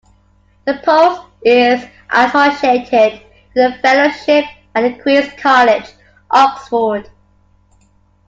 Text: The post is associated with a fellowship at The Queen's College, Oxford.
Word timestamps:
The 0.65 0.79
post 0.83 1.21
is 1.45 1.87
associated 2.09 3.21
with 3.53 3.71
a 3.71 3.77
fellowship 3.83 4.45
at 4.73 4.81
The 4.81 4.99
Queen's 4.99 5.31
College, 5.39 5.93
Oxford. 6.31 7.07